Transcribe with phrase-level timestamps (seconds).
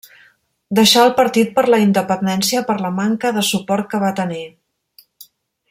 [0.77, 4.43] Deixà el Partit per la Independència per la manca de suport que va tenir.